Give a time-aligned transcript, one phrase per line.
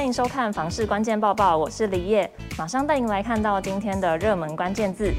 [0.00, 5.12] 欢迎收看房市关键报报，我是李叶，马上带您来看到今天的热门关键字。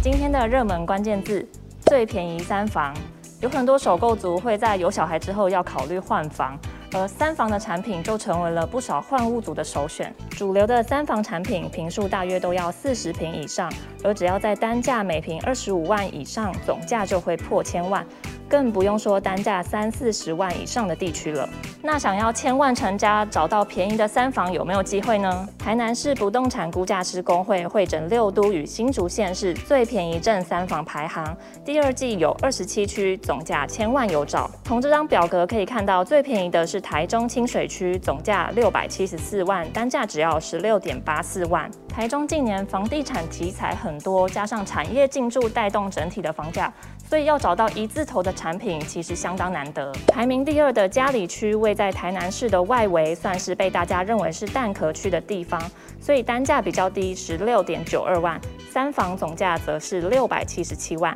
[0.00, 1.44] 今天的热门关键字
[1.86, 2.94] 最便宜三房，
[3.40, 6.56] 有很多首购族会在有小孩之后要考虑换房。
[6.94, 10.14] 而三房的产品就成为了不少换屋族的首选。
[10.30, 13.72] 主流的三房产品坪数大约都要四十坪以上，
[14.04, 18.06] 而只要在单价每坪二十五万以上，总价就会破千万。
[18.52, 21.48] 更不用说单价三四十万以上的地区了。
[21.80, 25.48] 那想要千万成家，找到便宜的三房有没有机会呢？
[25.58, 31.34] 台南市不动产估价师公会会诊六都与新竹县市最便宜镇三房排行，
[31.64, 34.50] 第二季有二十七区，总价千万有找。
[34.64, 41.70] 从这张表格可以看到，最便宜的是台中清水区，总价六百七十四万，单价只要十六点八四万。
[41.88, 46.70] 台中近年房地产题材很多，加上产业进驻带动整体的房价。
[47.12, 49.92] 所以要找到一字头的产品，其实相当难得。
[50.06, 55.62] 排名第二的嘉里区位在台南市的外围，算是被大家认为是蛋壳区的地方，
[56.00, 61.14] 所以单价比较低，十六点九二万，三房总价则是六百七十七万。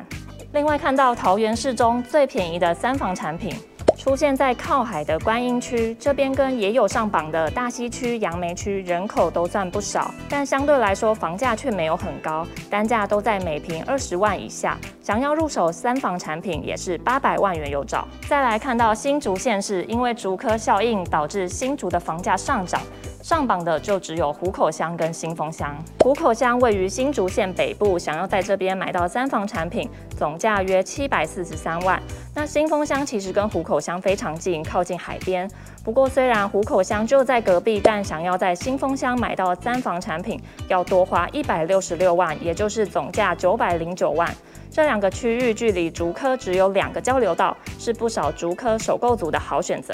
[0.53, 3.55] 另外看到桃园市中最便宜的三房产品。
[3.97, 14.77] 出现在靠海的观音区这边，跟也有上榜的大溪区、杨梅区，人口都算不少，但相对来说房价却没有很高，单价都在每平二十万以下。
[15.01, 18.07] 想要入手三房产品，也是八百万元有找。
[18.27, 22.79] 再来看到新竹县市，因为竹科效应导致新竹的房价上涨。
[23.27, 25.75] 上榜的就只有虎口乡跟新丰乡。
[25.99, 32.01] 虎口乡位于新竹县北部，想要在这边买到三房产品，总价约七百四十三万。
[32.33, 35.45] 那新丰乡其实跟虎口乡非常近，靠近海边。
[35.83, 44.33] 不过虽然虎口乡就在隔壁，但想要在新丰乡买到三房产品，要多花一百六十六万，也就是总价九百零九万。
[44.71, 49.93] 这两个区域距离竹科只有两个交流道，是不少竹科首购族的好选择。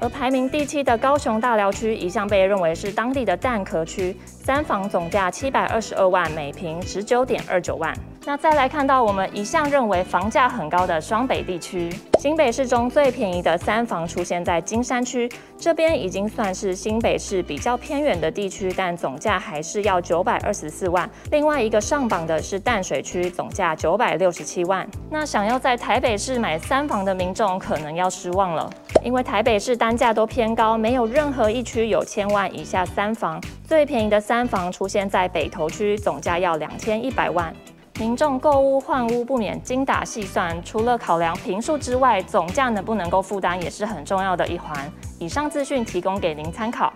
[0.00, 7.94] 而排名第七的高雄大寮区一向被认为是当地的蛋壳区，三房总价七百二十二万，每坪十九点二九万。
[8.24, 21.08] 那再来看到我们一向认为房价很高的双北地区，新北市中最便宜的三房出现在金山区，这边已经算是新北市比较偏远的地区，但总价还是要九百二十四万。
[21.30, 24.86] 另外一个上榜的是淡水区，总价九百六十七万。
[25.10, 28.70] 那想要在台北市买三房的民众可能要失望了，
[29.02, 37.54] 因为台北市单价都偏高，没有任何一区有千万以下三房，最便宜的三房出现在北投区，总价要两千一百万。
[37.98, 44.90] 民众购屋换屋不免精打细算，除了考量平数之外，总价能不能够负担也是很重要的一环。
[45.18, 46.92] 以上资讯提供给您参考。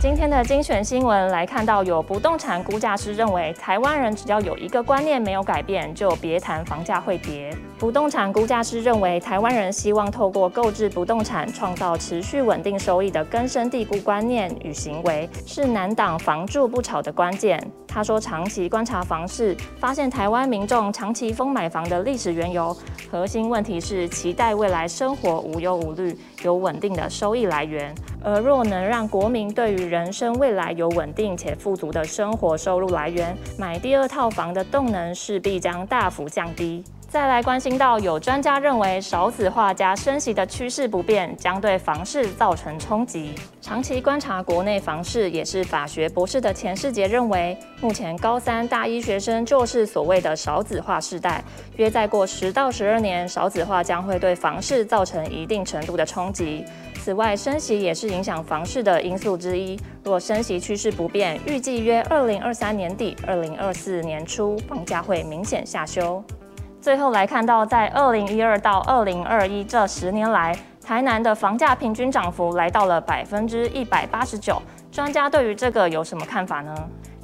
[0.00, 7.54] 今天的精选新闻来看到，有不动产估价师认为，台湾人只要有一个观念没有改变，就别谈房价会跌。
[7.78, 17.62] 不动产估价师认为，台湾人希望透过购置不动产创造持续稳定收益的根深蒂固观念与行为，是难挡房住不炒的关键。
[17.86, 22.74] 他说，长期观察房市，发现台湾民众长期疯买房的历史缘由，
[23.10, 27.94] 核心问题是期待未来生活无忧无虑，有稳定的收益来源。
[28.22, 36.84] 而若能让国民对于人生未来有稳定且富足的生活收入来源，买第二套房的动能势必将大幅降低。
[37.08, 43.34] 再来关心到，有专家认为少子化加升息的趋势不变，将对房市造成冲击。
[43.60, 51.42] 长期观察国内房市，也是法学博士的钱世杰认为，目前高三大一学生就是所谓的少子化世代，
[51.78, 56.64] 约再过十到十二年，少子化将会对房市造成一定程度的冲击。
[57.02, 59.80] 此外，升息也是影响房市的因素之一。
[60.04, 66.22] 若升息趋势不变，预计约二零二三年底、二零二四年初，房价会明显下修。
[66.78, 74.60] 最后来看到，在二零一二到二零二一这十年来，台南的房价平均涨幅来到了百分之一百八十九。
[74.92, 76.74] 专家对于这个有什么看法呢？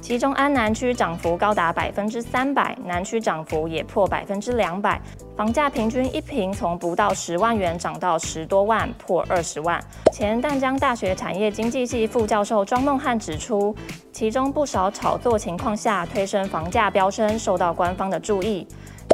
[0.07, 5.01] 其中安南区涨幅高达百分之三百，南区涨幅也破百分之两百。
[5.35, 9.83] 房价平均一平从不到十万元涨到十多万，破二十万。
[10.13, 13.75] 前淡江大学产业经济系副教授庄梦汉指出，
[14.13, 18.65] 其中不少炒作情况下推升房价飙升，受到官方的注意。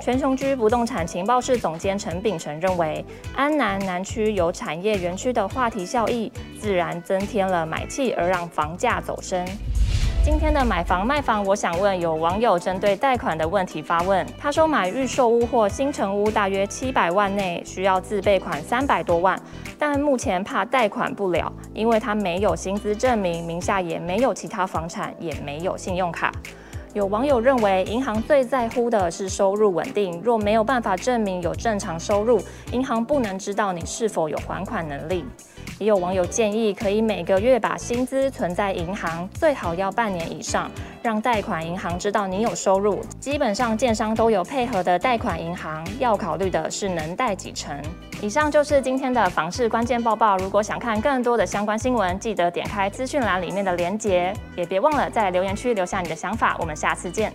[0.04, 3.04] 全雄居不动产情报室总监陈秉成认为，
[3.36, 9.44] 安南南区有产业园区的话题效益，自然增添了买气，而让房价走升。
[10.24, 19.38] 今天的买房卖房，我想问有网友针对贷款的问题发问，他说买预售屋或新城屋大约七百万内需要自备款三百多万，
[19.78, 26.32] 但目前怕贷款不了，因为他没有薪资证明，名下也没有其他房产，也没有信用卡。
[26.94, 30.22] 有网友认为，银行最在乎的是收入稳定。
[30.24, 32.40] 若没有办法证明有正常收入，
[32.72, 35.26] 银行不能知道你是否有还款能力。
[35.80, 40.70] 也有网友建议，可以每个月把薪资存在银行，最好要半年以上，
[41.02, 43.02] 让贷款银行知道你有收入。
[43.20, 47.78] 基本上，建商都有配合的贷款银行，要考虑的是能贷几成。
[48.22, 50.38] 以上就是今天的房市关键报报。
[50.38, 56.56] 如果想看更多的相关新闻，记得点开资讯栏里面的连接，也别忘了在留言区留下你的想法。
[56.60, 57.34] 我们下次见。